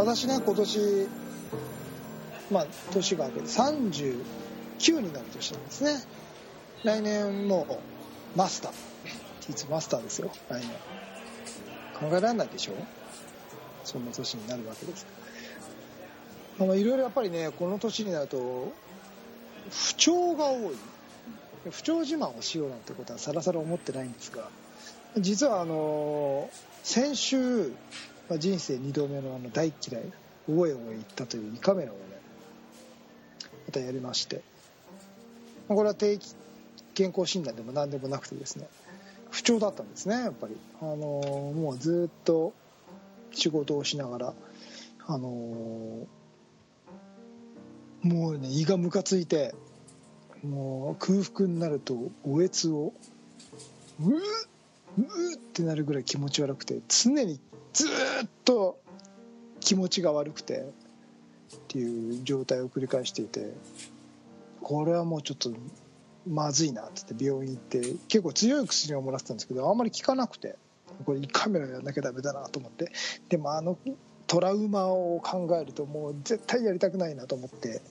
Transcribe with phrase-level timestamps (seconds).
[0.00, 1.08] 私ね今年
[2.50, 5.90] まあ年が明けて39になる年なんですね。
[6.84, 8.72] 来年もうマスター。
[9.50, 10.30] いつマスターですよ。
[10.48, 10.70] 来年。
[12.10, 12.72] 考えられないでしょ
[13.84, 15.06] そんな年になるわけです。
[16.58, 18.72] あのいろいろやっぱりねこの年になると
[19.70, 20.76] 不調が多い。
[21.70, 24.48] 不調自慢をしようなんてことはさらさら思ってないんですが
[25.18, 26.48] 実はあの
[26.82, 27.72] 先週、
[28.30, 30.04] まあ、人生2度目のあの大嫌い
[30.46, 32.00] 覚えを言ったという胃カメラをね
[33.66, 34.40] またやりまして。
[35.68, 36.34] まこれは定期
[36.94, 38.68] 健康診断でも何でもなくてですね
[39.30, 40.56] 不調だったんですねやっぱり。
[40.80, 42.52] あのもうずっと
[43.32, 44.34] 仕事をしながら
[45.06, 46.06] あのも
[48.02, 49.54] うね胃がムカついて
[50.44, 52.92] もう空腹になるとおえつを
[54.00, 54.14] うー
[54.98, 57.40] うってなるぐらい気持ち悪くて常に
[57.72, 58.80] ずっと
[59.60, 63.52] 気持ちが悪くてっていう状態を繰り返していて
[64.62, 65.50] これはもうちょっと
[66.28, 70.56] まずいなってって病院行って結構強い薬をもらってたんですけどあんまり効かなくて
[71.04, 72.92] これカメラやんなきゃダメだなと思って。
[73.28, 73.78] でもあの
[74.26, 77.82] トラウマを考えるともう絶対やりたくないなと思って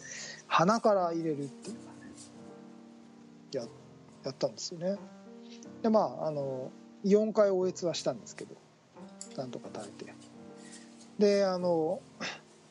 [0.48, 1.76] 鼻から入れるっていう
[3.58, 3.68] のや
[4.24, 4.98] やったんですよね。
[5.82, 6.72] でまああの
[7.04, 8.56] 4回おえつはしたんですけど
[9.40, 10.14] なんとか耐えて。
[11.18, 12.02] であの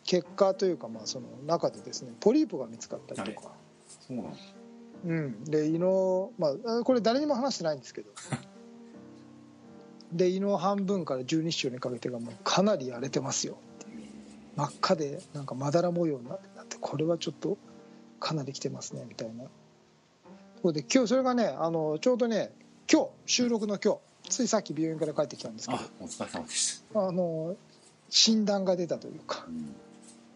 [0.05, 3.53] 結果というかまあその中でですねポリープが見つかったりとか、
[4.07, 4.37] そうなの
[5.05, 8.11] うん、で胃の、まあ、これ誰にも話してないんですけど。
[10.13, 13.59] で胃の半分から十二指腸にかけてがもうかなり荒れてますよ。
[13.85, 14.03] っていう
[14.57, 17.59] 真っ赤でなんかまだら模様になってなってこれはちょっと
[18.19, 19.45] かなり来てますねみたいな。
[19.45, 19.51] と
[20.63, 22.51] ころで今日それがねあのちょうどね
[22.91, 27.57] 今日収録の今日ついさっき病院から帰ってきたんですけあお疲れ様でしどあの
[28.11, 29.75] 診断が出たというかた、うん。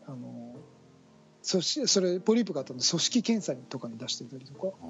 [0.07, 0.55] あの
[1.43, 4.87] そしそれポリープがあったんで組織検査とかに出してたりとかあ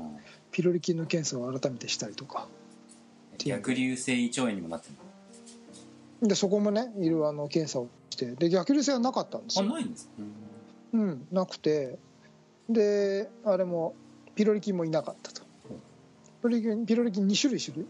[0.51, 4.89] ピロリ菌の検査を改めてしたりとかー逆流性胃腸炎にもなって
[6.23, 10.13] るでそこもねいろいろあの検査をしてで逆流性はなかったんですのあよ、ないんですか？
[10.93, 11.99] うん、なくて
[12.69, 13.95] であれも
[14.35, 15.43] ピロリ菌もいなかったと。
[15.43, 15.47] ピ
[16.43, 17.87] ロリ菌ピロリ菌2種類種類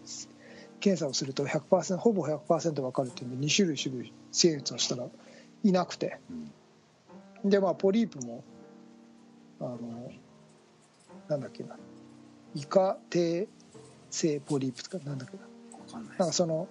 [0.82, 5.06] 検査をすると100%ほぼ100%分かるっていうんで2種類種類精密をしたら
[5.64, 6.18] いなくて。
[6.30, 6.52] うん
[7.44, 8.44] でまあポリープも
[9.60, 10.10] あの
[11.28, 11.76] なんだっけな。
[12.54, 13.48] イカ低
[14.10, 16.00] 性ポリープとかなんだっけな。
[16.00, 16.68] なんかその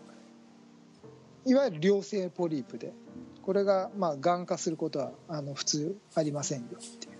[1.46, 2.94] いわゆる良性ポリープで
[3.42, 7.14] これがまあがん化することはあの普通ありませんよっていう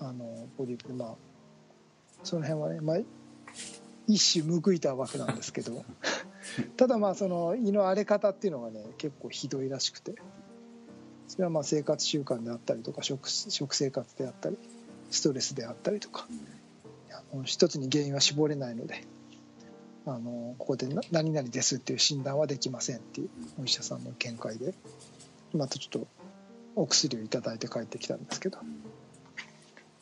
[0.00, 1.14] あのポリープでまあ
[2.22, 2.96] その辺はね、まあ、
[4.06, 5.84] 一種報いたわけなんですけど。
[6.76, 10.14] ただまあその胃の荒れ方っていうのがね結構ひどいらしくて。
[11.28, 14.58] それはまあ生活習慣であったりとか食食生活であったり
[15.10, 16.28] ストレスであったりとか。
[17.10, 19.04] あの一つに原因は絞れないので
[20.04, 23.30] あのここでな何々ですっていう診断はできませんっていう
[23.60, 24.74] お医者さんの見解で
[25.54, 26.06] またちょっと
[26.74, 28.58] お薬をいただいて帰ってきたんですけど。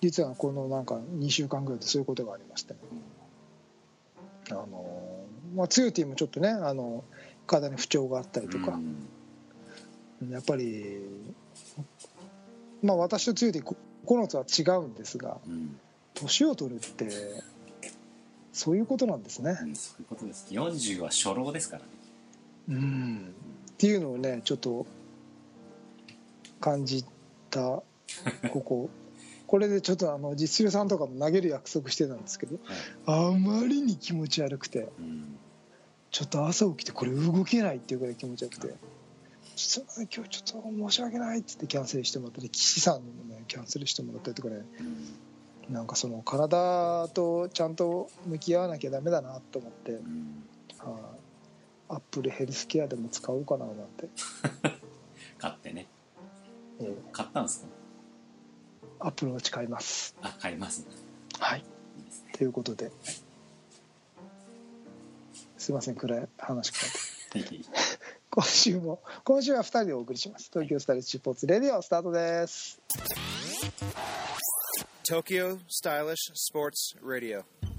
[0.01, 2.79] 実はこのなんか2週間ぐらいでそういうことがありましてね
[4.53, 7.05] あの、まあ、ツーティーもちょっとねあの
[7.47, 8.79] 体に不調があったりとか。
[10.23, 10.31] う、ん。
[10.31, 11.01] やっぱり
[12.83, 14.35] まあ私とツーティー9つ
[14.67, 15.79] は違うんですがうん。
[16.15, 17.09] 年を取るって
[18.53, 19.59] そういうことなんですね。
[19.63, 20.47] うんそういうことです。
[20.51, 21.89] 40は初老ですからね。
[22.69, 23.35] うん。
[23.71, 24.87] っていうのをねちょっと
[26.61, 27.05] 感じ
[27.49, 28.91] たここ
[29.51, 32.57] これでちょっとあの実業さんとかも投げる約束してたんですけど
[33.07, 35.37] あまりに気持ち悪くてうん。
[36.13, 38.75] ちょっと朝起きてこれ動けないっていうぐらい気持ち悪くて
[39.57, 44.65] 「ちょっと今日ちょっと申し訳ない」って言ってキャンセルしてもらったり岸さんにもねキャンセルしてもらったりとかね。
[45.69, 45.75] うん。
[45.75, 50.01] なんかその体とちゃんと向き合わなきゃダメだなと思って、はい。
[50.03, 50.45] うん
[51.89, 54.09] アップルヘルスケアでも使おうかななんて、
[55.39, 55.89] 買ってね。
[56.79, 57.80] えー買ったんですか？
[59.01, 60.15] アップルウォッチ買います。
[60.23, 60.87] あ買いますね
[61.39, 61.65] はい。
[62.37, 62.91] ということで、
[65.59, 66.79] すいません、暗い話か
[67.35, 67.51] らで。
[68.31, 70.51] 今週も、今週は2人でお送りします。
[70.53, 72.81] 東京スタイルスポーツレディオスタートです。
[75.09, 76.15] Tokyo Stylish
[76.53, 77.43] Sports Radio.
[77.43, 77.70] 本編は明るくい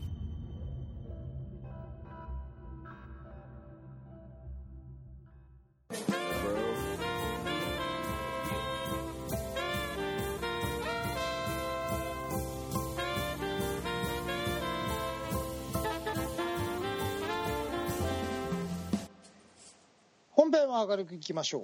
[21.32, 21.64] きましょう。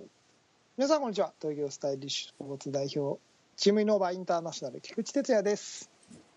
[0.78, 1.34] 皆さんこんにちは。
[1.42, 3.20] 東京スタイリッシュスポーツ代表
[3.58, 5.90] チームイノーバーインターナショナル菊池哲也です。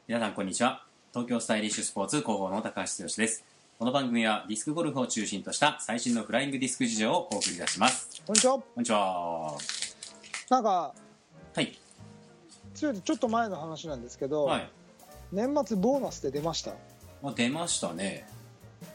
[0.09, 0.85] 皆さんこんにちは。
[1.13, 3.45] 東京スタイリッシュスポーツ広報の高橋剛です。
[3.79, 8.21] この番組はディスクゴルフを中心とした最新のフライングディスク事情をお送り出します。
[8.27, 8.55] こんにちは。
[8.55, 9.57] こんにちは。
[10.51, 10.95] なんか
[11.55, 11.79] はい。
[12.75, 14.69] ちょっと前の話なんですけど、はい。
[15.31, 16.73] 年末ボーナスで出ました？
[17.23, 18.27] あ出ましたね。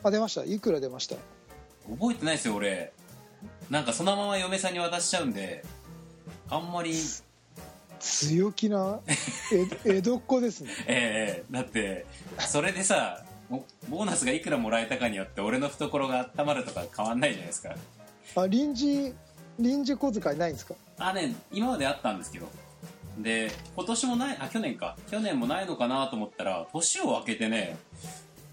[0.04, 0.44] あ出ました。
[0.44, 1.16] いくら出ました？
[1.90, 2.92] 覚えてないですよ俺
[3.70, 5.64] なんかそのまま嫁さんに渡しちゃうんで
[6.50, 6.94] あんまり。
[8.00, 9.00] 強気な
[9.52, 9.66] え
[9.98, 10.70] 江戸っ子ですね。
[10.86, 12.06] ええだって
[12.40, 17.76] それでさボボーナスがいくらもらえたかによって俺の懐が温まるとか変わんないじゃないですか。
[18.36, 19.14] あ臨時
[19.58, 20.76] 臨時小遣いないんですか？
[21.00, 22.48] あね今まであったんですけど。
[23.18, 24.98] で今年もないあ去年か。
[25.10, 27.78] 去年もないのかなと思ったら年を明けてね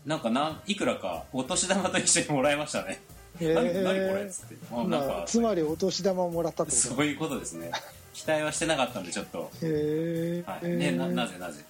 [0.07, 2.93] なんかないくらかお年玉と一緒にもらいましたね。
[2.93, 3.01] へ
[3.49, 4.57] 何何これっえつって。
[4.73, 6.95] あなんかつまりお年玉をもらったってこと。
[6.95, 7.71] そういうことですね。
[8.15, 10.69] 期待はしてなかったんでちょっと、へえ、はい。
[10.69, 11.65] ね、ななぜなぜ？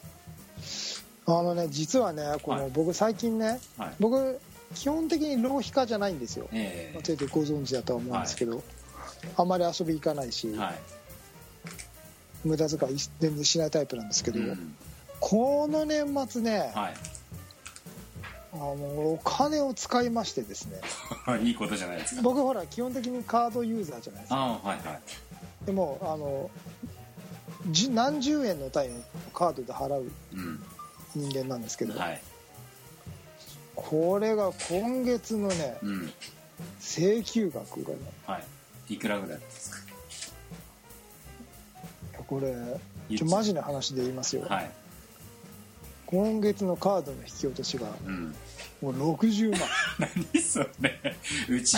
[1.24, 2.70] あのね実はねこの、はい。
[2.72, 3.94] 僕最近ねはい。
[4.00, 4.40] 僕
[4.74, 6.48] 基本的に浪費家じゃないんですよ。
[6.52, 8.62] えそれでご存知だとは思うんですけど、
[9.36, 10.78] あんまり遊び行かないし、えはい。
[12.44, 14.74] 無駄遣い全然しないタイプなんですけど、うん。
[15.20, 16.94] この年末ね、はい
[18.54, 18.64] あの
[19.12, 20.80] お金を使いましてですね。
[21.42, 22.22] いいことじゃないですか。
[22.22, 24.36] 僕ほら基本的にカードユーザーじゃないですか。
[24.36, 25.00] ああはいはい。
[25.66, 26.50] でもあの
[27.70, 28.92] じ何十円の単位を
[29.32, 30.62] カードで払ううん。
[31.14, 32.20] 人間なんですけど、はい。
[33.76, 36.12] これが今月のねうん。
[36.80, 37.96] 請求額がね。
[38.26, 38.38] は
[38.88, 38.94] い。
[38.94, 39.78] いくらぐらいですか？
[42.26, 42.54] これ
[43.16, 44.70] ちょマジな話で言いますよ、はい。
[46.06, 48.34] 今月のカードの引き落としがうん
[48.82, 49.60] もう60万。
[49.98, 51.16] 何それ。
[51.48, 51.76] うち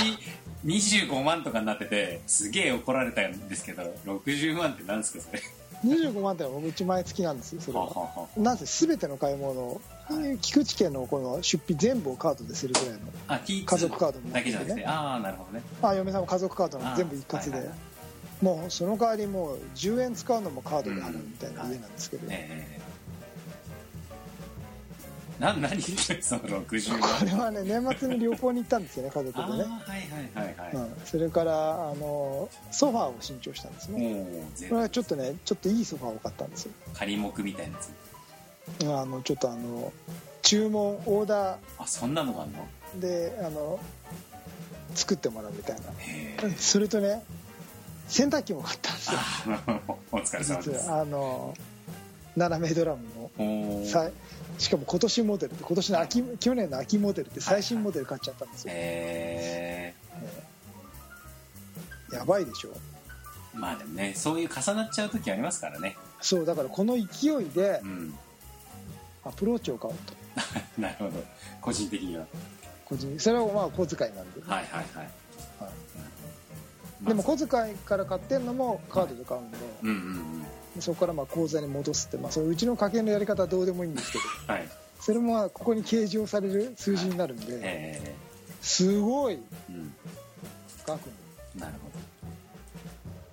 [0.65, 5.43] 25万とかになっててすげえ怒られたんですけど60万って何ですかそれ。
[5.85, 7.85] 25万ってうち毎月なんですよそれは。
[7.85, 9.81] はははなぜ全ての買い物を
[10.41, 12.99] 菊池家のこの出費全部をカードでするぐらいの。
[13.29, 14.33] あ T2 家族カードも。
[14.33, 14.87] だけじゃなくて。
[14.87, 15.63] ああなるほどね。
[15.83, 17.77] あ嫁さんも家族カードなんで全部一括で、あはいはい。
[18.41, 22.85] もうその代わりもう10円使うのもカードで払うみたいな家なんですけど、ええ
[25.39, 27.19] な何その60万。
[27.19, 34.25] これはね年末に旅行に行ったんですよね家族でね、はいはいはいはい、うん、それからあのソファーを新調したんですね。
[34.69, 36.73] これはちょっとねちょっといいソファーを買ったんですよ。
[36.95, 37.93] 仮目みたいなやつ。
[38.87, 39.93] あのちょっとあの
[40.43, 42.67] 注文オーダあそんなのがあんの？
[42.97, 43.81] ーであの
[44.95, 45.83] 作ってもらうみたいな。
[46.57, 47.23] それとね
[48.09, 49.19] 洗濯機も買ったんですよ。
[49.19, 49.81] あ
[50.13, 50.91] お疲れ様です。
[50.91, 51.55] あの
[52.37, 53.03] 斜めドラム
[53.39, 53.85] の
[54.59, 59.95] しかも今年モデルで今年の秋去年の秋モデルで最新モデル買っちゃったんですよ、へ
[62.13, 62.71] やばいでしょ。
[62.75, 65.97] えまあでもねそういう重なっちゃう時ありますからね。
[66.21, 68.15] そうだからこの勢いでうん。
[69.25, 70.13] アプローチを買おうと。
[70.81, 71.13] なるほど。
[71.61, 72.27] 個人的には。
[72.85, 75.09] 個人それはまあ小遣いなんで、はいはいはい、はい。
[75.59, 75.67] ま
[77.07, 79.87] あでも小遣いから買ってんのもカードで買うんで、う。
[79.87, 80.43] んうんうん。
[80.43, 80.49] で
[80.81, 84.69] そこからまあ口座に戻すって、まあ、それうちの家計のやり方はどうでもいいんですけどはい。
[85.01, 88.15] それもまあここに計上される数字になるんで、え
[88.63, 89.39] すごいえ
[89.69, 89.95] うん。
[90.87, 91.99] 額に、なるほど。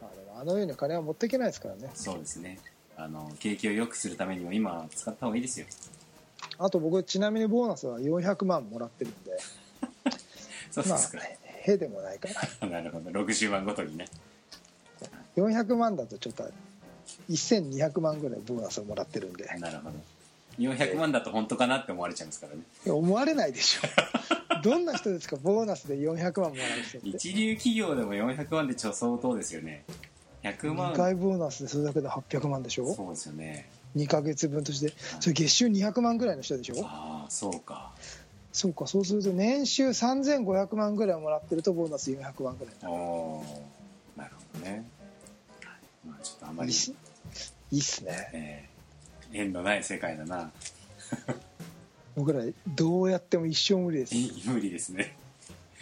[0.02, 1.90] まあ、でもあのように金は持っていけないですからね。
[1.94, 2.60] そうですね。
[2.98, 5.66] あの景気を良くするためにも今使った方がいいですよ。
[6.58, 9.32] あと僕ちなみにボーナスは400万もらってるんで。
[9.82, 10.18] ま あ
[10.72, 11.20] そうですか、
[11.64, 12.30] へでもないか
[12.62, 12.68] ら。
[12.70, 13.10] なるほど。
[13.12, 14.08] 60万ごとにね。
[15.36, 16.44] 400万だとちょっと
[17.30, 19.46] 1200万ぐらいボーナスをもらってるんで。
[19.60, 19.96] なるほど。
[20.60, 22.62] 400万だと本当かなって思われちゃいますからね。
[22.86, 23.82] 思われないでしょ。
[24.64, 27.10] どんな人ですかボーナスで400万もらう人って。
[27.10, 29.84] 一流企業でも400万でちょ相当ですよね。
[30.44, 30.94] 100万。
[30.94, 32.94] 2回ボーナスでそれだけで800万でしょ。
[32.94, 33.70] そうですよね。
[33.96, 34.94] 2ヶ月分として。
[35.20, 36.76] それ月収200万ぐらいの人でしょ。
[36.86, 37.92] ああそうか。
[38.54, 44.32] そうかそうすると年収3500万ぐらいもらってるとボーナス400万ぐらいなる。
[44.54, 44.86] ほどね。
[46.06, 46.74] まあちょっとあまり
[47.72, 48.30] いいっすね。
[48.34, 49.42] えー。
[49.42, 50.52] 縁のない世界だな。
[52.16, 54.16] 僕らどうやっても一生無理です。
[54.50, 55.16] 無理ですね。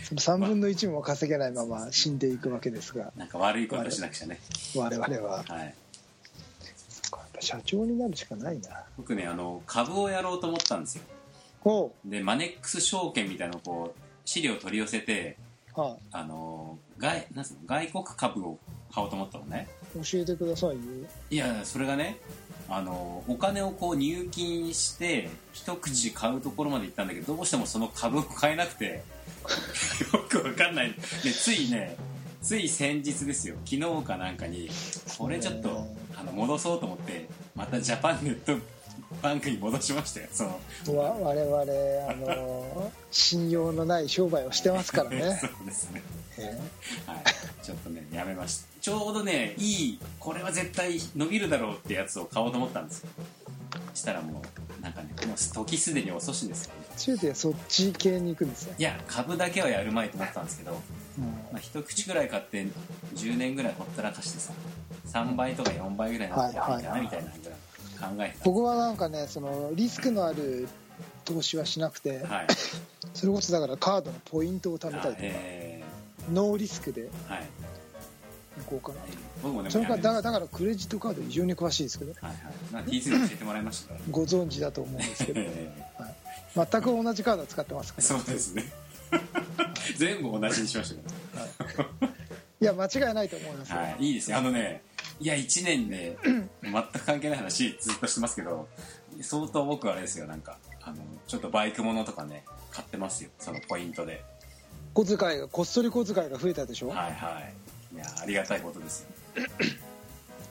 [0.03, 3.11] その3分の1も稼げないまま死んでいくわけですが。
[3.17, 4.39] なんか悪いことしなくちゃね。
[4.75, 5.43] 我々は。
[5.43, 5.59] はい。
[5.59, 5.73] やっ
[7.33, 8.83] ぱ社長になるしかないな。
[8.97, 11.03] 僕ねあの株をやろうと思ったんですよ。
[11.63, 11.91] おう。
[12.05, 15.37] でマネックス証券みたいなのをこう資料を取り寄せて
[15.73, 18.59] はあの外なんすか外国株を
[18.93, 19.67] 買おうと思ったのね。
[19.95, 20.77] い、教えてくださいよ。
[21.29, 22.17] いやそれがね
[22.69, 28.85] あのお金をこう入金して一口買うところまで行ったんだけどどうしてもその株を買えなくて
[30.13, 30.93] よくわかんない。
[31.23, 31.95] でついね
[32.41, 33.55] つい先日ですよ。
[33.65, 34.69] 昨日かなんかに
[35.17, 38.55] これちょっとあの戻そうと思ってまたジャパンネット
[39.21, 40.27] バンクに戻しましたよ。
[40.31, 40.43] そ
[40.93, 41.61] のわ我々
[42.11, 45.39] あの 信用のない商売をしてますからね。
[45.41, 46.01] そうですね。
[46.37, 46.57] え
[47.05, 47.23] はい。
[47.63, 53.09] ちょっとねやめましたちょうどねいいこれは絶対伸びるだろうってやつを買おうと思ったんですよ。
[53.93, 56.81] したらもうなんかねもう時すでに遅しですよね。
[56.95, 60.71] ー、中でそっち系に行くんですよ、いや株だけはやるまいと思ったんですけど、
[61.17, 61.23] うん。
[61.25, 62.65] まあ、一口ぐらい買って
[63.15, 64.53] 10年ぐらいほったらかしてさ
[65.07, 70.67] 3倍とか4倍ぐらいになったらいいかなみたいな考えて僕はなんかねそのリスクのある
[71.25, 72.47] 投資はしなくてたはい。
[73.13, 75.83] それこそだからカードのポイントを貯めたりとかえ
[76.31, 77.39] ノーリスクでーはい。
[77.41, 77.58] 行
[78.69, 79.01] こうかな。
[79.41, 82.13] 僕もねそれからだからだからクレジットカード非常に詳しいですけど。
[82.13, 82.73] はいはい。
[82.73, 83.89] なんか T2 で教えてもらいました？
[83.89, 85.41] からご存知だと思うんですけど。
[85.41, 85.71] え
[86.55, 88.19] 全く同じカードを使ってますかーら。
[88.19, 88.65] そうですね。
[89.97, 90.95] 全部同じにしまし
[91.57, 91.83] たけ
[92.61, 92.65] い。
[92.65, 94.81] や間違いないと思いますはい、いいですねあのね
[95.21, 96.17] いや1年で
[96.61, 98.67] 全く関係ない話ずっとしてますけど
[99.21, 100.27] 相当僕あれですよ。
[100.27, 100.97] なんかあの
[101.27, 103.29] ちょっとバイクものとかね買ってますよ。
[103.39, 104.23] そのポイントで。
[104.93, 107.15] 小遣いがこっそり小遣いが増えたでしょ、はいはいい
[107.99, 109.01] やありがたいことです。
[109.01, 109.07] よ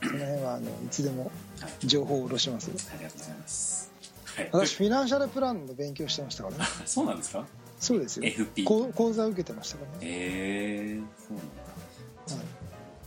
[0.01, 1.87] その辺はあのいつでもはい。
[1.87, 2.71] 情報を下ろします。
[2.93, 3.91] ありがとうございます。
[4.25, 4.49] はい。
[4.53, 6.65] 私フィナンシャルプランの勉強してましたからね。
[6.87, 7.45] そうなんですか？
[7.81, 8.25] そうですよ。
[8.25, 12.37] FP こ講座を受けてましたからね、えー、そうなんだ。
[12.37, 12.47] はい。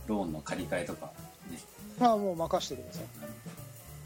[0.06, 1.12] ローンの借り換えとか、
[1.50, 1.58] ね。
[1.98, 3.02] まあもう任せてください、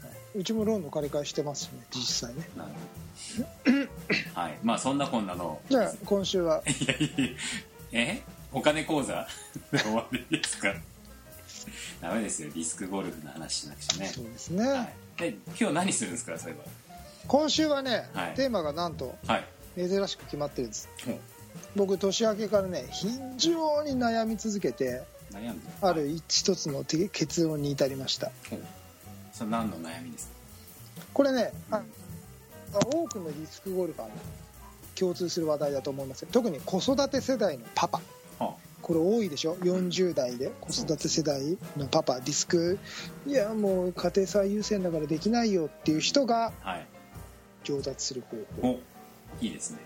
[0.05, 0.39] はい。
[0.39, 2.47] うちもローンの借り換えしてますしね実際ね。
[2.55, 2.69] なる
[3.65, 3.71] ほ
[4.35, 4.41] ど。
[4.41, 4.57] はい。
[4.63, 5.59] まあそんなこんなの。
[5.69, 6.61] じゃあ今週は。
[7.91, 8.21] え？
[8.53, 9.27] お金講座。
[9.71, 10.73] で終わりですか。
[12.01, 12.49] ダメですよ。
[12.53, 14.07] リスクゴルフの話しなくちゃね。
[14.07, 14.93] そうですね、はい。
[15.17, 16.37] で、今日何するんですか？
[16.37, 16.69] そういえ
[17.27, 18.33] 今週はね、はい。
[18.35, 19.33] テーマがなんとば。
[19.33, 19.45] はい。
[19.75, 20.87] 珍しく決まってるんです。
[21.07, 21.19] も
[21.75, 28.31] 僕年明けからね非常に悩み続けてう悩んである一つのて結論に至りました。
[28.49, 28.59] ほう。
[29.33, 31.05] それ何の悩みですか？
[31.13, 31.81] これねあ
[32.71, 34.13] 多くのリスクゴルファーの
[34.95, 36.21] 共通する話題だと思います。
[36.23, 37.97] よ特に子育て世代のパパ。
[37.97, 38.03] は
[38.87, 42.79] これ多いでしょ？40代で子育て世代のパパリスク。
[43.25, 46.53] いやもう家庭最優先だからできないよっていう人が。
[47.63, 48.71] 上達する方法。
[48.71, 48.79] っお
[49.43, 49.79] いいですね。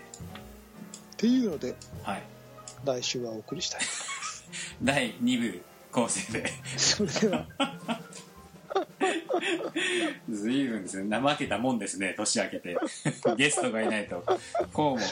[1.16, 2.22] ていうのではい。
[2.84, 3.80] 来週はお送りしたい。
[4.82, 6.48] 第2部構成で。
[6.76, 7.48] それでは。
[10.30, 11.16] 随分ですね。
[11.16, 12.14] 怠けたもんですね。
[12.16, 12.76] 年明けて。
[13.36, 14.24] ゲストがいないと。
[14.72, 15.06] こうも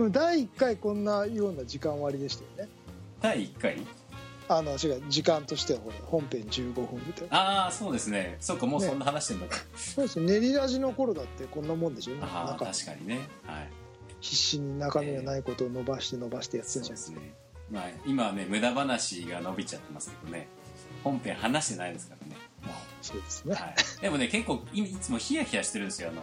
[0.00, 2.72] でも第1回こんなような時間割でしたよね。
[3.20, 3.76] 第1回？
[4.48, 7.36] あの違う時間としてはほら本編15分みたいな。
[7.36, 8.38] ああそうですね。
[8.40, 12.14] そっかもうそんな話してんのか、そうですよ練りラジの頃だってこんなもんでしょ。
[12.22, 13.28] ああ確かにね。
[13.44, 13.68] はい。
[14.22, 17.34] 必死に中身がないことを伸ばして伸ばしてやってたじゃんですね。
[17.70, 20.48] まあ今はね無駄話が伸びちゃってますけどね。
[21.04, 22.36] 本編話してないですからね。
[22.62, 26.08] もそうですね、はい、でもね結構いいつもヒヤヒヤしてるんですよ。
[26.08, 26.22] あの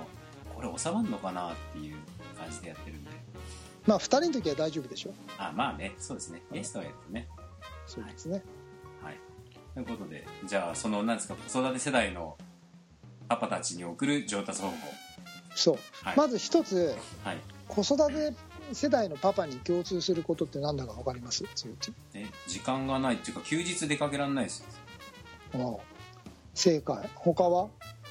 [0.55, 1.95] これ収まるのかなっていう
[2.35, 3.06] 感じでやってるんで
[3.87, 5.13] まあ2人の時は大丈夫でしょ？
[5.37, 6.43] あまあねそうですね。
[6.51, 7.27] ゲストがやってね。
[7.87, 8.43] そうですね、
[9.01, 9.17] はい。
[9.73, 12.37] ということで、じゃあ、その、なんですか、子育て世代の
[13.29, 14.75] パパたちに送る上達方法。
[15.55, 16.17] そう、はい。
[16.17, 17.37] まず一つはい。
[17.69, 18.33] 子育て
[18.73, 21.45] 世代のパパに共通することって何だか分かります？
[21.55, 21.77] そういう
[22.13, 24.65] で時間がないっていうか、休日出かけられないですよ。
[25.53, 25.83] ああ。
[26.53, 27.09] 正解。
[27.15, 27.69] 他は？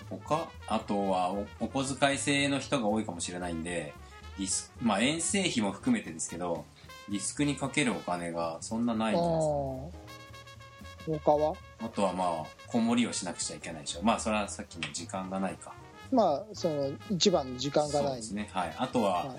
[0.09, 3.93] 他、あとはお、お小遣い制の人が多いかもしれないんで、
[4.39, 6.65] リスまあ、遠征費も含めてですけど、
[7.09, 11.25] リスクにかけるお金がそんなないんですか。
[11.25, 11.55] 他は？
[11.81, 14.03] あとはまあ、子守りをしなくちゃいけないでしょ。
[14.03, 15.73] まあ、それはさっきの時間がないか。
[16.13, 18.49] まあその一番の時間がないそうですね。
[18.53, 18.75] はい。
[18.77, 19.39] あとは、はい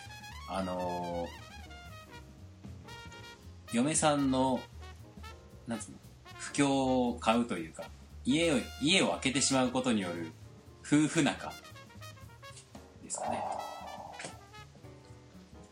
[0.50, 1.48] あのー
[3.74, 4.62] 嫁さんの、
[5.68, 5.98] なんつうの、
[6.38, 6.70] 不況
[7.10, 7.84] を買うというか、
[8.24, 10.32] 家を、家を開けてしまうことによる
[10.86, 11.52] 夫婦仲
[13.04, 13.44] ですかね。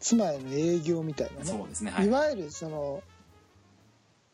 [0.05, 1.45] 妻への営業みたいなね。
[1.45, 1.89] そうですね。
[1.89, 2.05] はい。
[2.05, 2.09] い。
[2.09, 3.01] わゆるその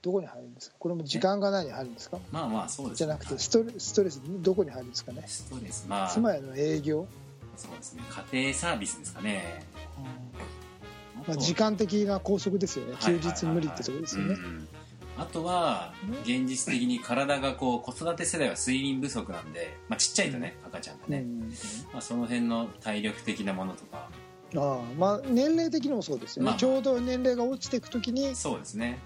[0.02, 0.76] どこに入るんですか？
[0.78, 2.18] これも時間がないに入るんですか？
[2.30, 2.98] まあまあ、そうですね。
[2.98, 3.40] じゃなくてはい。
[3.42, 5.24] ストレストレスどこに入るんですかね？
[5.26, 5.86] ストレス。
[5.88, 7.08] まあ、妻への営業、
[7.56, 8.04] そうですね。
[8.34, 9.64] 家庭サービスですかね。
[11.26, 12.98] まあ、時間的な拘束ですよね。
[13.00, 14.34] 休日無理ってとこですよね。
[14.34, 14.68] うん。
[15.18, 21.40] あとは現実的に体がこう子育て世代は睡眠不足なんで、まあ、ちっちゃいとね赤ちゃんがね、うん。
[21.94, 24.10] まあ、その辺の体力的なものとか
[24.56, 26.60] ああまあ年齢的にもそうですよね、まあ。
[26.60, 29.00] ちょうど年齢が落ちていく時にそうですね。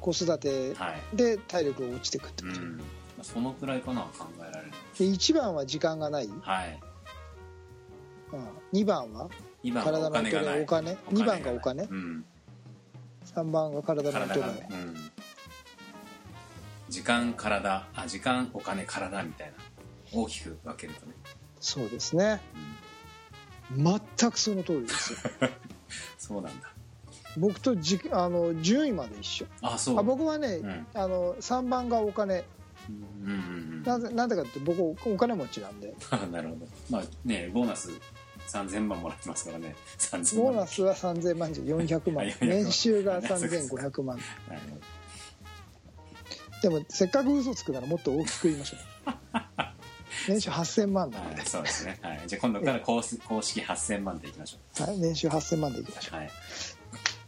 [0.00, 2.76] 子育てはい、で体力が落ちていくってこと、うん。
[2.78, 2.84] ま
[3.20, 6.80] あ、そのくらいかな考えられるで1番は時間がない、うん、はい
[8.72, 9.28] 2番は
[9.64, 10.92] ？2番は体の衰お金？
[10.92, 11.84] お金2番がお金？
[11.84, 12.24] うん。
[13.34, 14.96] 3番が体の衰えうん、
[16.88, 17.86] 時間体。
[17.94, 19.54] あ時間お金体みたいな。
[20.12, 21.12] 大きく分けるとね、
[21.60, 22.40] そうですね。
[22.54, 22.75] うん、
[23.74, 25.18] 全くその通りですよ。
[26.18, 26.72] そうなんだ。
[27.36, 29.46] 僕とじあの順位まで一緒。
[29.62, 29.98] あそう。
[29.98, 30.86] あ僕はね、うん。
[30.94, 32.44] あの3番がお金。
[32.88, 35.94] うんうんうんなぜなんでかって僕おお金持ちなんで。
[36.10, 36.66] あなるほど。
[36.90, 37.90] まあねボーナス
[38.48, 39.74] 3000万もらってますからね。
[39.98, 40.44] 3000万。
[40.44, 42.24] ボーナスは3000万じゃ400万。
[42.24, 42.48] あ400万。
[42.48, 44.18] 年収が 3500万。
[46.62, 48.76] でもせっかく嘘つくならもっと大きく言いましょ
[49.10, 49.40] う
[50.28, 56.16] 年収8000万なんではい、そうですね、はい、じゃあ今度から公式公式8000万でいきましょはい、年収8000万でいきましょう。
[56.16, 56.30] うはい。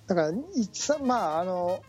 [0.06, 1.82] だから一さまああの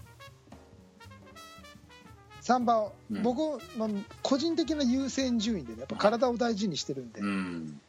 [2.42, 3.24] 3番、うん。
[3.24, 3.90] 僕、まあ、
[4.22, 7.80] 個人的な優先順位でねやっぱ体を大事にしてるんで、うん。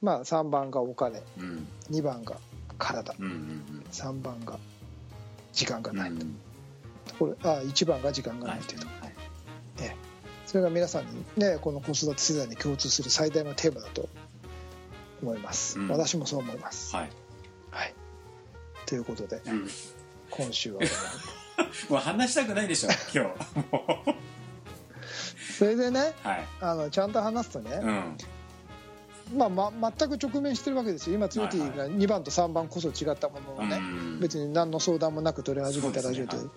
[0.00, 1.22] まあ3番がお金。
[1.38, 1.66] うん。
[1.90, 2.36] 2番が
[2.78, 3.14] 体。
[3.18, 4.58] うんうん3番が
[5.52, 6.36] 時間がうんない、うん。
[7.18, 9.07] これあ1番が時間がはないいというと、はい
[10.48, 14.08] それが皆さんにねこの子育て世代に共通する最大のテーマだと
[15.22, 15.88] 思います、うん。
[15.88, 17.10] 私もそう思います、はい。
[17.70, 17.94] はい、
[18.86, 19.68] ということでうん。
[20.30, 20.80] 今週は。
[21.90, 24.14] もう話したくないでしょ今日。
[25.58, 26.46] それでねはい。
[26.62, 28.16] あのちゃんと話すとね、うん。
[29.36, 31.16] まあ、ま全く直面してるわけですよ。
[31.16, 34.20] 今ツーティーが2番と3番こそ違ったものをね、うん。
[34.20, 36.50] 別に何の相談もなく取り始めたラジオでそう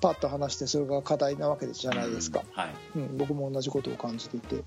[0.00, 2.74] パッと話してそれが課題なわけじゃないですか、うんはい。
[2.96, 4.56] うん僕も同じことを感じていて。
[4.56, 4.64] うん。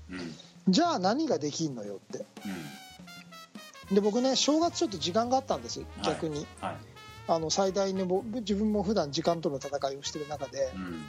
[0.68, 2.24] じゃあ何ができんのよって。
[3.94, 6.76] で僕ね正月ちょっと時間があったんですよ逆に、はい。
[7.26, 10.72] あの最大に僕自分も普段時間との戦いをしてる中で。
[10.74, 11.02] うん。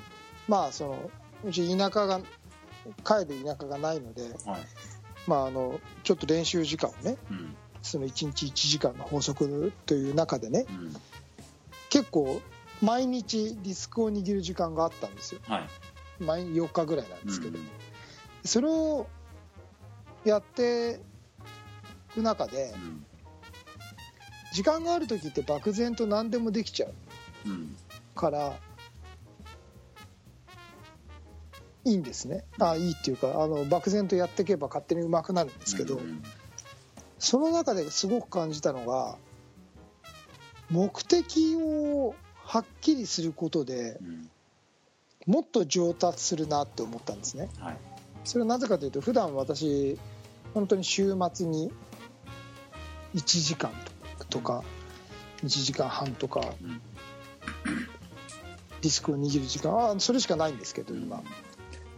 [0.47, 1.11] まあその
[1.45, 2.19] うち田舎が
[3.05, 4.61] 帰る田舎がないので、はい。
[5.27, 7.55] まあ、あのちょっと練習時間をねうん。
[7.81, 10.65] その1日1時間の法則という中でね。
[10.69, 10.95] うん。
[11.89, 12.41] 結構
[12.81, 15.41] 毎日ディスクを握る時間があったんですよ。
[15.43, 16.23] はい。
[16.23, 17.69] 毎4日ぐらいなんですけど、うん。
[18.43, 19.07] それを
[20.23, 20.99] やって
[22.11, 23.05] いく中でうん。
[24.53, 26.93] 時間がある時って漠然と何でもできちゃう
[27.45, 27.75] うん。
[28.15, 28.57] から
[31.85, 32.43] いいんですね。
[32.59, 36.23] あいいっていうかあの漠然とやっていけば勝手に上手くなるんですけど、うん。
[37.17, 39.17] その中ですごく感じたのが
[40.69, 42.15] 目的を
[42.49, 44.29] はっきりすることでうん
[45.27, 47.49] もっと上達するなって思ったんですね。
[47.59, 47.77] はい。
[48.23, 49.99] それはなぜかというと普段私
[50.55, 51.71] 本当に週末に
[53.13, 53.71] 1時間
[54.31, 54.63] とか
[55.43, 56.81] 1時間半とかうん。
[58.81, 61.21] ディスクを握る時間あそれしかないんですけど今。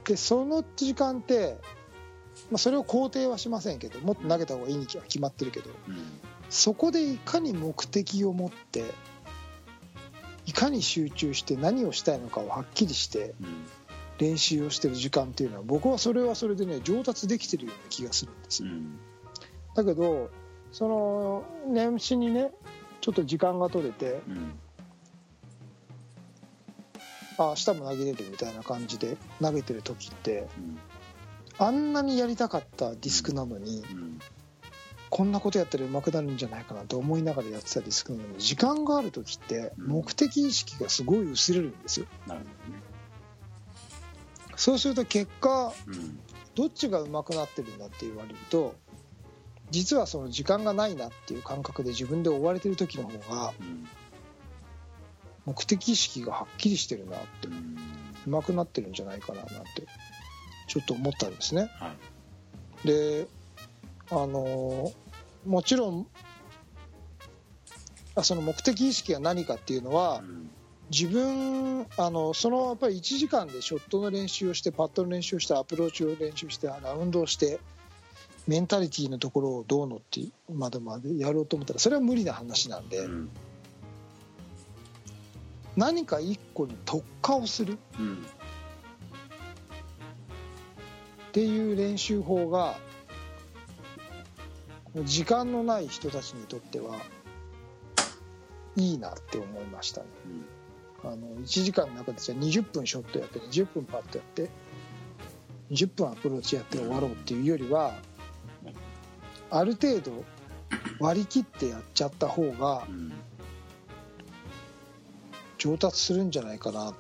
[0.04, 1.56] でその時間って、
[2.50, 6.20] まあ、それを肯定はしませんけどもっと投げた方がいいには決まってるけどうん。
[6.50, 8.84] そこでいかに目的を持って
[10.46, 13.66] いかに集中して何をしたいのかをはっきりしてうん
[14.22, 18.70] 練習をしてる時間っていうのは僕はそれはそれでね上達できてるような気がするんですよ。
[18.70, 19.00] うん。
[19.74, 20.30] だけど
[20.72, 22.52] その年始にね
[23.02, 24.60] ちょっと時間が取れてうん。
[27.40, 30.78] あ明日も投げれるみたいな感じで投げてる時ってうん。
[31.58, 34.20] あんなにやりたかったディスクなのにうん
[35.12, 39.88] こんなことやったら上手くなるんじゃないかなと思いながらやってたディスクなのに時間がある時ってうん。
[39.88, 42.06] 目的意識がすごい薄れるんですよ。
[42.26, 42.82] なるほどね。
[44.56, 46.20] そうすると結果うん。
[46.56, 48.76] どっちが上手くなってるんだって言われると
[49.70, 53.88] 実はその時間がないなっていう感覚で自分で追われてる時の方がうん。
[55.46, 57.76] 目的意識がはっきりしてるなってうん。
[58.26, 59.88] 上手くなってるんじゃないかななんて
[60.68, 61.70] ちょっと思ったんですね。
[61.74, 61.94] は
[62.86, 62.88] い。
[62.88, 63.28] で
[64.12, 64.92] あの
[65.46, 66.08] もちろん
[68.16, 70.52] あその目的意識が何かっていうのはうん。
[70.92, 77.62] 自分あのそのやっぱり1時間でショットの練習をしてパットの練習をしてアプローチを練習してラウンドをして
[78.46, 80.20] メンタリティーのところをどうのって
[80.54, 83.30] までまでやろうと思ったらそれは無理な話なんでうん。
[85.78, 87.78] 何か一個に特化をする。
[87.98, 88.26] うん。
[91.30, 92.76] っていう練習法が
[94.96, 96.96] 時間のない人たちにとっては
[98.76, 100.08] いいなって思いましたね。
[101.04, 101.12] うん。
[101.12, 104.50] あの1時間の中でじゃあ20分ショットやって20分パットやって
[105.72, 107.96] 20分アプローチやって終わろうっていうよりは
[109.50, 110.24] ある程度
[111.00, 113.14] 割り切ってやっちゃった方がうん。
[115.58, 116.94] 上達するんじゃないかな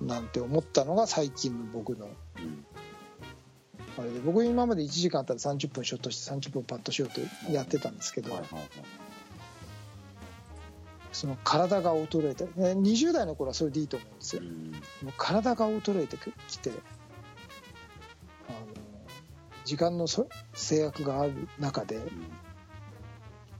[0.00, 2.64] なんて思ったのが最近の僕のうん
[3.98, 8.68] あれで僕今まで1時間あったら30分ショットして30分パットしようとやってたんですけど、はいはいはい。
[11.12, 14.42] その体が衰えて、ね、20代の頃はそれでいいと思うんですよ。
[14.42, 14.72] うん。
[14.72, 14.78] も
[15.08, 16.70] う体が衰えてきて
[18.48, 18.58] あの
[19.64, 21.98] 時間のそ制約がある中で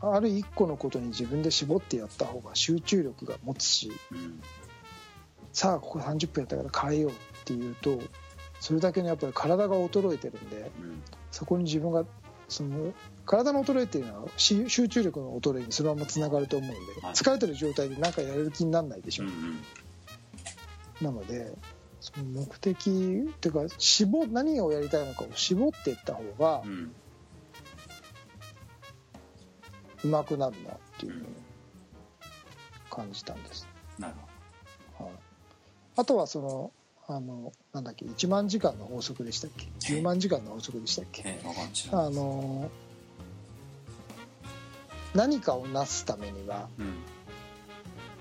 [0.00, 4.42] ある一個のことに自分で絞ってやった方が集中力が持つしうん。
[5.54, 7.14] さあここ30分やったから変えようっ
[7.46, 8.02] ていうと
[8.60, 11.02] それだけのやっぱり体が衰えてるんでうん。
[11.30, 12.04] そこに自分が
[12.48, 12.92] その
[13.24, 17.14] 体の衰えっていうのはし集中力の衰えにそのままつながると思うんではい。
[17.14, 19.26] 疲れてる状態で何かやれる気にならないでしょ、う。
[19.26, 19.58] んうん。
[21.00, 21.52] なので
[22.00, 26.62] その目的っていうか絞何をやりたいのかを絞っていった方が
[30.04, 31.26] うまくなるなっていうふうに
[32.90, 33.66] 感じたんです、
[33.98, 34.14] なる
[34.98, 35.10] はい、
[35.96, 36.70] あとはその
[37.08, 41.38] あのなんだっけ1万時間の法則でしたっけ？10万時間の法則でしたっけ？
[41.92, 42.70] あの
[45.14, 46.94] 何かをなすためにはうん。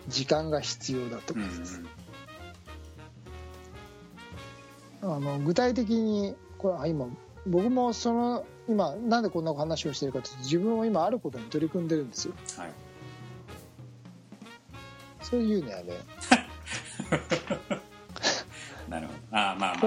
[0.07, 1.81] 時間が必要だってうんことです、
[5.01, 7.07] あの具体的にこれあ今
[7.47, 12.35] 僕もその今なんでこんな話をしてるかというと自分は今あることに取り組んでるんですよ。
[12.55, 12.71] はい。
[15.23, 15.93] そういうのはね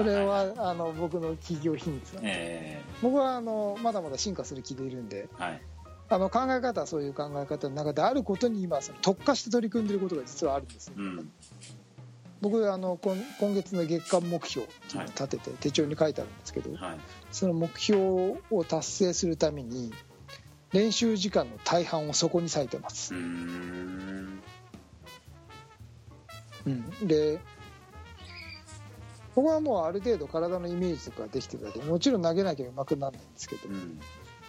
[0.03, 2.29] これいはあの僕の企業秘密なんで。
[2.31, 5.27] え僕はあのまだまだ進化する気でいるんで。
[5.37, 5.61] ーはい。
[6.11, 11.31] あの考え方はそういう考え方の中であることに今その特化して取り組んでることが実はあるんですよ、うん。
[12.41, 16.97] 僕あの今今月の月間目標っていうのを立てて手帳に書いてあるんですけど、はい。
[17.31, 19.93] その目標を達成するために
[20.73, 23.13] 練習時間の大半をそこに割いてます。
[23.13, 24.41] うー、ん。
[26.65, 27.39] うん、で
[29.39, 33.99] 僕はもうある程度体のイメージとかできてるのでもちろん投げなきゃうまくならないんですけど、うん。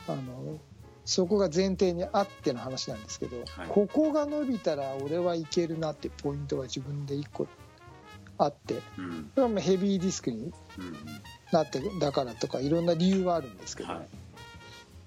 [0.09, 0.59] あの
[1.05, 3.69] そこが前提にあっての話なんですけど、はい。
[3.69, 7.47] ここが伸びたら俺はいけるなってポイントが自分で1個
[8.37, 9.31] あってうん。
[9.33, 10.97] それはまあヘビーディスクにうん
[11.53, 14.09] なってだからとかいろんな理由はあるんですけど、はい。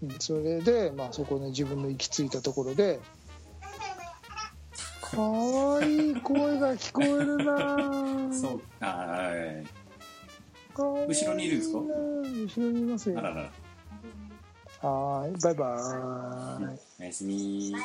[0.03, 2.99] うんそれで、まあ、そこで自分の行き着いたところで
[5.11, 8.33] かわいい声が聞こえるな。
[8.33, 8.61] そう。
[8.79, 9.31] は
[9.63, 9.65] い。
[10.75, 11.79] 後ろにいるんですか？
[11.79, 11.85] 後
[12.57, 13.35] ろにいますよあらら。
[13.35, 17.75] らはーいバイバーおやすみ。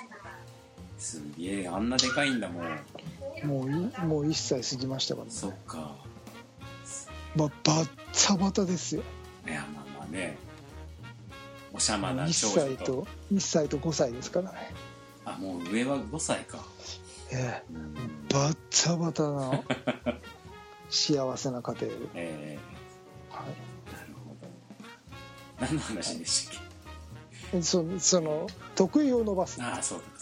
[0.98, 2.64] すげえあんなでかいんだもん。
[3.42, 5.32] イもういもう1歳過ぎましたからね。
[5.32, 5.96] そっか。
[7.36, 7.88] まあ、バッ
[8.26, 9.02] タバタですよ。
[9.46, 10.38] いやまあまあね。
[11.72, 12.76] おしゃまな1少女と。
[12.76, 14.74] 歳と1歳と5歳ですからね。
[15.24, 16.64] あもう上は5歳か
[17.30, 17.72] ええ。
[17.72, 17.94] うん。
[18.28, 19.62] バッタバタな。
[20.90, 21.88] 幸せな家庭。
[21.88, 22.58] で、え。
[23.30, 24.48] はー、なるほど。
[25.60, 26.60] 何の話でしたっ
[27.52, 27.58] け？
[27.58, 29.60] い、そその得意を伸ばす。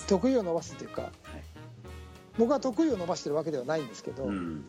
[0.08, 1.42] 得意を伸ばすっていうかだはい。
[2.38, 4.64] 僕は得意を伸ばしてるわけではないんですけど、うん。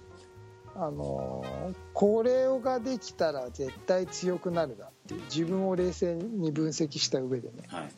[0.75, 7.91] あのーこれができたら絶対強くなるなっていう自分を冷静に分析した上でね、はい。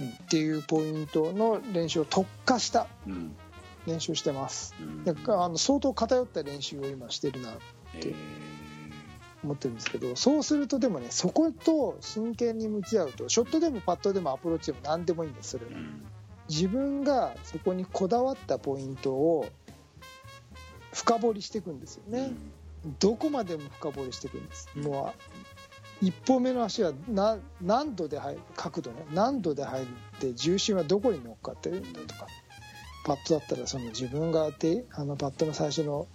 [0.00, 0.08] うん。
[0.10, 3.36] っていうポイントの練習を特化したうん
[3.88, 4.74] 練習してます。
[4.80, 5.04] うん。
[5.04, 7.58] だからあの相当偏った練習を今してるな
[7.94, 8.14] えー。
[9.44, 15.72] 思ってるんですけどそうするとでもねそこと真剣に向き合うとショットでもパットでもアプローチでも何でもいいんですそれは。
[15.72, 16.04] うん。
[16.48, 19.46] 自分がそこにこだわったポイントを
[20.92, 22.32] 深掘りしていくんですよね、
[22.98, 24.70] どこまでも深掘りしていくんです。
[24.76, 29.86] もう一歩目の足はな何度で入る角度ね何度で入っ
[30.20, 32.26] て重心はどこに乗っかってるんだとか
[33.08, 36.06] パットだったらその自分がてあのパットの最初の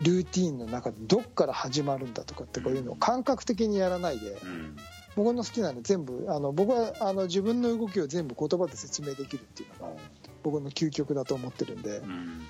[0.00, 4.76] ルーティーンの中でどっから始まるんだとかってこういうのを感覚的にやらないでうん。
[5.14, 10.00] 僕の好きなの全部あの僕はあの自分の動きを全部言葉で説明できるっていうのが
[10.42, 12.46] 僕の究極だと思ってるんでうん。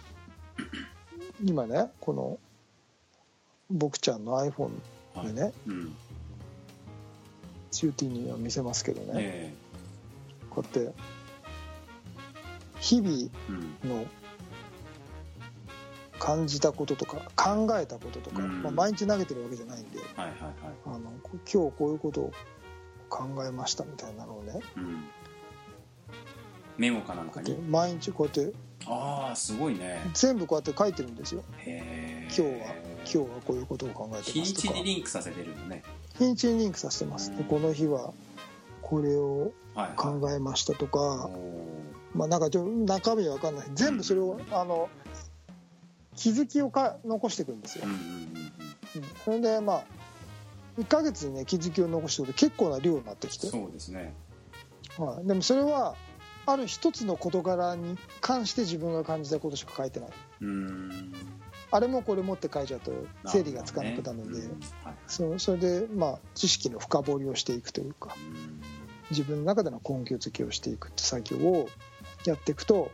[1.43, 2.39] 今ねこの
[3.69, 4.71] 僕ちゃんの iPhone
[5.15, 5.27] はい。
[5.27, 5.97] でねうん。
[7.73, 9.13] シューティーには見せますけどね。
[9.17, 9.55] え。
[10.51, 10.95] こうやって
[12.81, 13.31] 日々
[13.85, 14.07] の
[16.19, 18.63] 感じたこととか考えたこととか、うん。
[18.63, 20.27] まあ、毎日投げてるわけじゃないんであ
[20.87, 22.33] のこ今日こういうことを
[23.09, 25.05] 考えましたみたいなのをねうん。
[26.77, 27.55] メモかなんかに？
[27.57, 28.53] 毎日こうやって
[28.87, 30.01] ああすごいね。
[30.15, 31.43] 全部こうやって書いてるんですよ。
[31.67, 32.49] 今日は
[33.05, 34.79] 今日はこういうことを考えて日にちますとか。
[34.79, 35.83] にリンクさせてるのね。
[36.19, 37.37] 日にちにリンクさせてます。
[37.37, 38.13] でこの日は
[38.91, 43.67] これをはいはい考えましたとか、おーまあなんかちょっと中身は分かんない。
[43.75, 44.89] 全部それをあの
[46.17, 47.85] 気づきをか残していくんですよ。
[47.87, 48.53] うん、うんうん
[49.25, 49.85] それでまあ
[50.77, 53.47] 1ヶ月にね気づきを残しておくと結構な量になってきて。
[53.47, 54.13] うん、そうですね。
[54.99, 55.95] はい、でもそれは
[56.47, 60.11] ある一つの事柄に関して自分が感じたことしか書いてない。
[60.41, 61.15] うーん。
[61.71, 62.91] あれもこれもって書いちゃうと
[63.27, 64.61] 整理がつかなくなるので、うん。
[64.83, 64.95] はい。
[65.07, 68.17] そそれでまあ知識の深掘りをしていくというか。
[68.17, 68.80] うん
[69.11, 71.69] 自分の中での根拠付けをしていくって作業を
[72.25, 72.91] やっていくと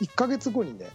[0.00, 0.88] 1ヶ月後にね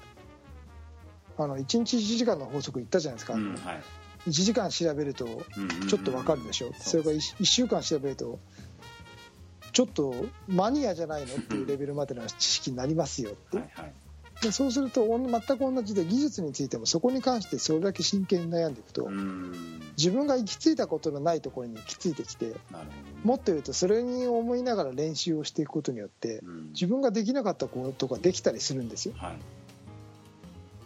[1.37, 3.83] あの1日1時間の法則言ったじゃないですか、うんうんはい。
[4.27, 5.43] 1時間調べると
[5.87, 8.39] ちょっとわかるでしょ、それが 1, 週間調べると
[9.71, 13.93] ちょっとマニアじゃないのっていうレベルまでの知識になりますよって、はいはい。
[14.41, 22.53] でそうすると全く同じで技術についてもそこに関してそれだけ真剣に悩んでいくと、うん自分が行き着いたことのないところに行き着いてきて
[23.23, 26.69] もっと言うとそれに思いながら練習をしていくことによってうん。
[26.71, 29.37] 自分ができなかったことができたりするんですよ、はい。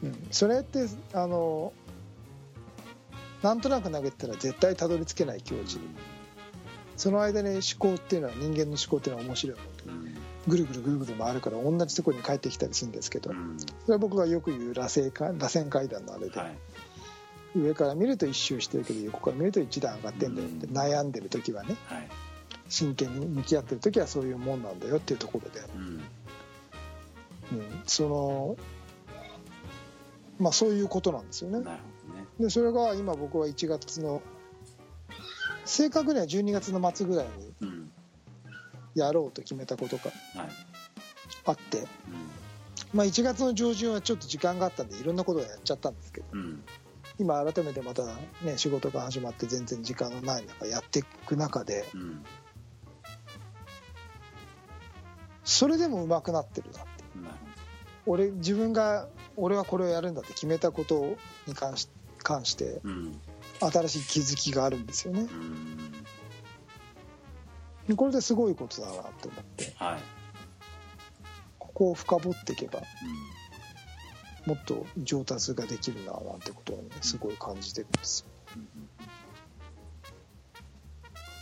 [0.04, 1.74] うん、それってあの
[3.42, 5.80] なんとなく投げてたら絶対たどり着けない境地。
[6.98, 9.58] その間に思考っていうのは人間の思考っていうのは面白い。
[9.58, 10.18] ものでうん。
[10.48, 13.32] ぐるぐるぐるぐる回るから同じところに帰ってきたりするんですけど。
[13.32, 13.58] うん。
[13.58, 16.58] それは僕がよく言う螺旋階螺旋階段のあれで、はい
[17.56, 20.78] 上から見ると一周してるけど横から見ると一段上がってんだよってうん。
[20.78, 21.76] 悩んでる時はね。
[21.86, 22.08] はい。
[22.70, 26.04] 真剣に向き合ってる時はそういうもんなんだよっていうところで、うん。
[27.52, 28.58] うん、その
[30.40, 31.60] まあそういうことなんですよね。
[31.60, 31.80] ね。
[32.40, 34.22] でそれが今僕は1月の
[35.66, 37.92] 正確には12月の末ぐらいにうん。
[38.96, 40.04] やろうと決めたことが
[40.36, 40.50] はい。
[41.46, 41.88] あって、
[42.94, 46.28] まあ、1月の上旬はちょっと時間があったんでいろんなことをやっちゃったんですけど。
[46.34, 46.64] うんうん
[47.20, 48.04] 今改めてまた
[48.42, 52.24] ね仕事が始まって全然時間がない中やっていく中でうん
[55.44, 57.36] それでも上手くなってるなってなる
[58.06, 61.16] 俺自分が俺はこれをやるんだって決めたこと
[61.48, 61.90] に関し
[62.24, 63.20] 関してうん。
[63.62, 65.28] 新しい気づきがあるんですよね。
[67.88, 67.96] うん。
[67.96, 69.74] これですごいことだなと思って。
[69.76, 70.00] はい。
[71.58, 72.84] ここを深掘っていけばう
[74.50, 78.60] もっと上達ができるななんてことをねすごい感じてるんですよ。
[78.60, 78.68] ん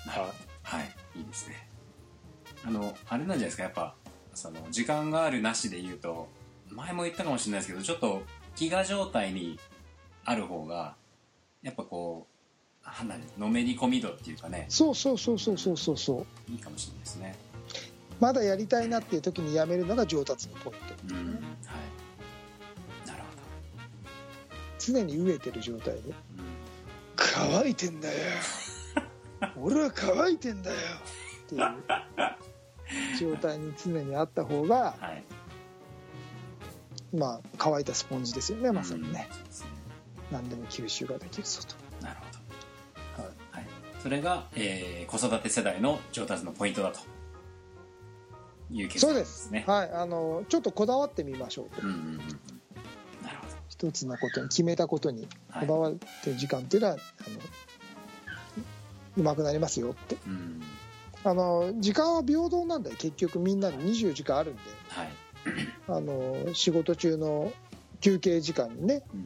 [0.10, 0.32] はい
[0.64, 0.92] はい。
[1.20, 1.70] いいですね。
[2.66, 3.64] あのあれなんじゃないですか。
[3.64, 3.96] やっぱ
[4.34, 6.28] その時間があるなしで言うと
[6.70, 8.24] 前も言ったかもしれないですけどちょっと
[8.58, 9.58] 飢餓状態に
[10.26, 10.96] ある方が
[11.64, 12.28] やっぱこ
[12.84, 12.88] う
[13.40, 14.66] のめり込み度っていうかね。
[14.68, 16.52] そうそうそうそうそうそうそう。
[16.52, 17.38] いいかもしれないですね。
[18.20, 21.16] まだやりたいなっていう時にやめるのが上達のポイント。
[21.16, 21.26] うん。
[21.28, 21.97] はい
[24.92, 26.14] 常に飢えてる状態で。
[27.16, 28.16] 乾いてんだよ。
[29.58, 30.78] 俺は乾いてんだよ。
[31.46, 31.62] っていう
[33.20, 35.24] 状態に常にあった方がはい。
[37.16, 39.28] まあ乾いたスポンジですよねまさにね。
[39.30, 39.70] うんそうですね。
[40.32, 41.76] 何でも吸収ができるぞと。
[42.06, 43.24] なるほど。
[43.24, 43.34] はい。
[43.52, 43.68] はい、
[44.02, 47.00] それが、えー子育て世代の上達のポイントだと。
[48.70, 49.46] いう結そうで論です。
[49.48, 49.64] すね。
[49.66, 49.92] はい。
[49.92, 51.82] あのちょっとこだわってみましょうと。
[51.82, 52.40] うんうんうん
[53.78, 55.60] 一つのことに決めたことにど。
[55.60, 56.98] こだわってる時間っていうのは、あ
[57.30, 57.40] の
[59.18, 60.18] うまくなりますよって。
[60.26, 60.62] うん。
[61.24, 62.96] あの時間は平等なんだよ。
[62.98, 64.62] 結局みんなに24時間あるんで。
[64.90, 65.10] はい。
[65.88, 67.54] あの仕事中の
[68.02, 69.26] 休憩時間にねうん。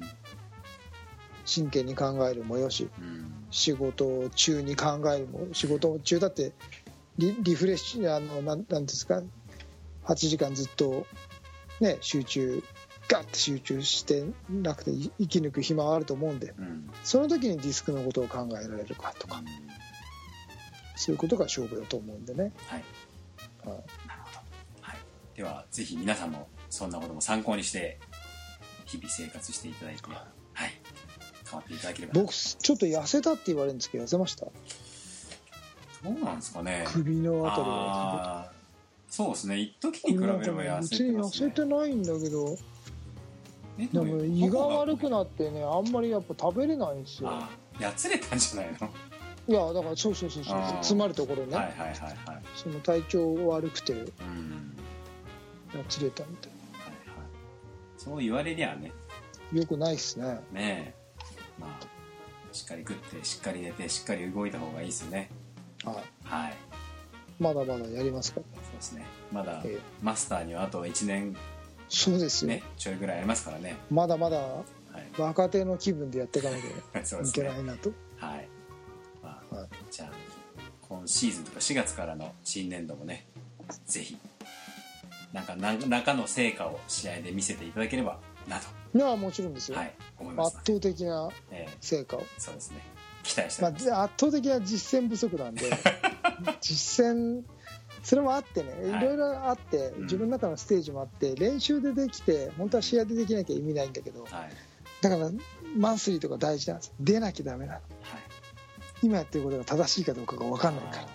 [1.45, 3.33] 真剣に考えるもよしうん。
[3.51, 6.51] 仕事中に考えるも仕事中だって
[7.17, 9.21] リリフレッシュあのなんなんですか
[10.05, 11.05] 8時間ずっと
[11.79, 12.63] ね集中
[13.07, 19.41] ガッて集中してなくてい生き抜く暇はあると思うんでうんその時にディスクのことを考えられるかとか
[20.95, 22.83] そういうことが勝負だと思うんでね、はい。
[23.67, 24.39] はいなるほど。
[24.81, 24.97] はい。
[25.35, 27.99] ではぜひ皆さんもそんなことも参考にして
[28.85, 30.01] 日々生活していただいて、
[30.53, 30.71] はい。
[31.49, 32.13] 変わっていただければ。
[32.13, 34.45] 僕ちょっと痩せたって言われるんですけど痩せました？
[34.45, 34.51] ど
[36.09, 36.83] うなんですかね。
[36.87, 38.61] 首のあたりがあー
[39.09, 39.59] そうですね。
[39.59, 41.49] 一時に比べれば痩せてますね。
[41.49, 42.57] せてないんだけどえ
[43.88, 47.32] でも胃が悪くっなってねあんまりやっぱ食べれないんですよ
[47.80, 48.89] やつれたんじゃないの？
[49.48, 52.41] いやだからそうそうそうそう詰まるところね、はいはいはいはい。
[52.56, 54.78] その体調悪くてやうん。
[55.89, 57.28] つれたみたいはいはい。
[57.98, 58.91] そう言われりゃね、
[59.52, 61.02] なよくないっすねねえ。
[61.60, 61.86] まあ、
[62.52, 65.30] しっかり食って、しっかり寝て、しっかり動いた方がいいですよね。
[65.84, 66.54] はいはい。
[67.39, 69.06] まだまだやりますからそうですね。
[69.32, 71.36] まだええ、マスターにはあと1年
[71.91, 73.75] そうですよ、ね、ちょいぐらいありますからね。
[73.89, 74.63] まだまだは
[74.99, 75.21] い。
[75.21, 76.67] 若手の気分でやっていかなきゃ
[77.21, 77.43] いけ。
[77.43, 78.47] ないなと、はい。
[79.21, 80.12] まあ、はいじゃあ、
[80.82, 83.25] 今シーズンとか4月からの新年度もね、
[83.86, 84.17] ぜひ、
[85.34, 89.93] なんか何中の成果を試合で見せていただければなと、いやもちろんですよ、はい、
[90.38, 92.77] 圧倒的なええ成果を、そうですね。
[93.23, 93.93] 期待してまます。
[93.93, 95.69] あ、圧倒的な実践不足なんで
[96.62, 97.43] 実践
[98.03, 99.03] それもあってね、はい。
[99.03, 100.01] いろいろあってうん。
[100.03, 104.31] 自分の中のステージもあって練習でできて本当は試合でできなきゃ意味ないんだけどはい。
[105.01, 105.31] だから
[105.75, 106.93] マンスリーとか大事なんです。
[106.99, 107.79] 出なきゃダメなの。
[107.79, 107.83] はい。
[109.03, 111.07] 今やってることが正しいかどうかが分かんないから。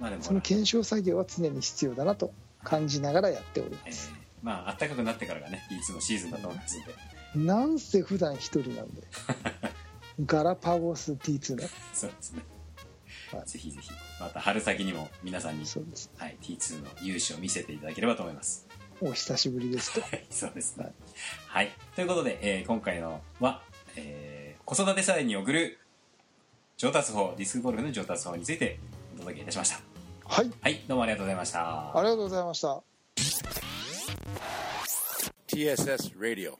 [0.00, 2.32] まあでもその検証作業は常に必要だなと
[2.64, 3.92] 感じながらやっておりまえー。
[3.92, 6.94] すまあ暖かくなってからがね T2 のシーズンだと思いますので
[7.46, 9.02] なんせ普段一人なんで。
[10.26, 11.68] ガラパゴス T2 ね。
[11.94, 12.42] そうですね、
[13.32, 13.48] はい。
[13.48, 13.90] ぜひぜひ
[14.22, 15.64] また春先にも皆さんに、
[16.16, 18.66] はい、T2 の勇姿を見せていただければと思います。
[19.00, 20.00] お久しぶりですと。
[20.00, 20.84] はいそうですね。
[20.84, 20.90] は
[21.58, 21.66] はい。
[21.66, 23.62] い、ということで、えー今回のは、
[23.96, 25.78] えー子育て世代に送る
[26.76, 28.78] 上達法ディスクゴルフの上達法について
[29.16, 29.80] お届けいたしました。
[30.24, 30.50] はい。
[30.60, 31.96] はいどうもありがとうございました。
[31.98, 32.82] ありがとうございました。
[35.48, 36.54] TSS Radio.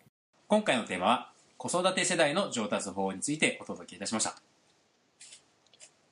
[0.48, 4.34] 今回のテーマは子育て世代の上達法についてお届けいたしました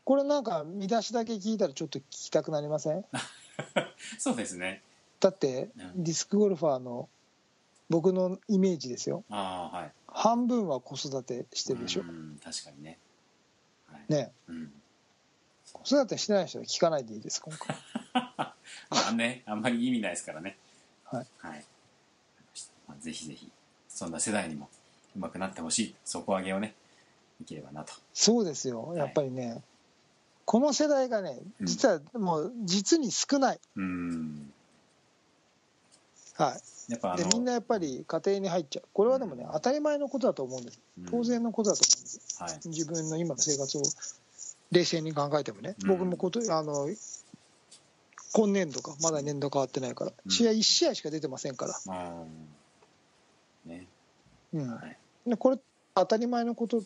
[0.05, 3.05] これなんか見出しだけ聞いたらちょっと聞きたくなりません？
[4.19, 4.83] そうですね。
[5.21, 6.05] だってうん。
[6.05, 7.09] ディスクゴルファーの
[7.89, 9.25] 僕のイメージですよ。
[9.29, 9.93] はい。
[10.07, 12.03] 半分は子育てしてるでしょ。
[12.03, 12.99] うん確かにね。
[13.87, 14.13] はい。
[14.13, 14.33] ね。
[14.49, 14.73] うん。
[15.73, 17.77] 子育てしてない人は聞かないでいいです今回。
[18.15, 18.55] ま
[19.09, 20.57] あねあんまり意味ないですからね。
[21.05, 21.27] はい。
[21.39, 21.65] はい、
[22.89, 23.51] まあ、ぜひぜひ
[23.89, 24.69] そんな世代にも
[25.15, 26.75] うまくなってほしい底上げをね
[27.41, 27.93] いければなと。
[28.15, 28.95] そうですよ。
[28.97, 29.63] やっぱりね、
[30.51, 31.67] この世代がねうん。
[31.67, 34.53] 実はもう実に少ない、うん。
[36.35, 36.57] は
[36.89, 38.89] やっぱあい、でのみんなやっぱり家庭に入っちゃう。
[38.93, 40.81] これはでもね当たり前のことだと思うんです。
[40.99, 41.05] うん。
[41.07, 42.43] 当然のことだと思うんです。
[42.43, 42.69] はい。
[42.69, 43.83] 自分の今の生活を
[44.73, 45.89] 冷静に考えてもね、うん。
[45.89, 46.89] 僕もことあの
[48.33, 50.33] 今年度かまだ年度変わってないから、うん。
[50.33, 51.75] 試合1試合しか出てませんから、
[53.67, 53.87] ね。
[54.53, 54.61] う
[55.33, 55.37] ん。
[55.37, 55.59] これ
[55.95, 56.83] 当たり前のこと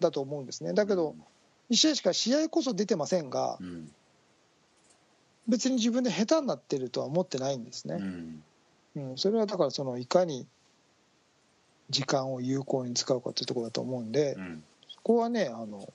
[0.00, 0.72] だと思うんですね。
[0.72, 1.14] だけど、
[1.70, 3.92] 1試合しか試合こそ出てませんがうん。
[5.48, 8.42] 別に自分で下手になってるとは思ってないんですね、うん。
[8.96, 10.44] うん、それはだからそのいかに
[11.88, 14.64] 時間を有効に使うかというところだと思うんで、うん。
[14.96, 15.88] ここはねあの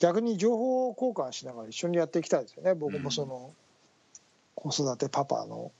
[0.00, 2.74] 逆に情報交換しながら一緒にやっていきたいですよね。
[2.74, 3.52] 僕もその、
[4.54, 5.70] 子育てパパの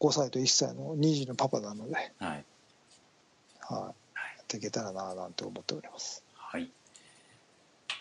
[0.00, 2.10] 5歳と1歳の2児のパパなので、はい。
[2.18, 2.34] はい。
[3.70, 3.94] や
[4.42, 6.24] っていけたらななんて思っております。
[6.34, 6.68] はい。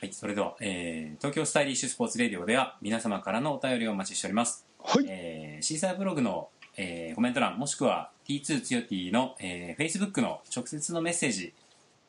[0.03, 4.65] はい、それでは、えー東京スタイリッシュスポーツレディオでは皆様からのお便りをお待ちしております。
[4.83, 5.05] はい。
[5.07, 11.53] えーシーサーブログの、えーコメント欄もしくは T2 つよ T の、えー Facebook の直接のメッセージ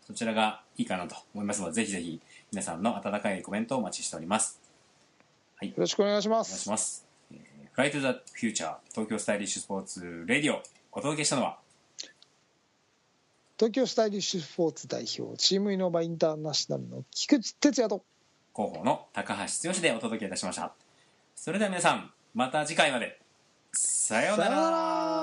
[0.08, 4.58] そちらがいいかなと思いますのでぜひぜひ皆さんの温かいコメントをお待ちしております。
[5.62, 11.58] よろしくお願いしまお願いしすます、えー、Fly to the Future 東京スタイリッシュスポーツレディオお届けしたのは
[13.56, 18.04] 東京スタイリッシュスポーツ代表チームイノバインターナショナルの菊池哲也と。
[18.54, 20.74] 広報の高橋剛でお届けいたしました。
[21.36, 23.20] それでは皆さんまた次回まで。
[23.72, 25.13] さようなら